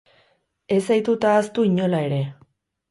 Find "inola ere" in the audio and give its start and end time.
1.73-2.21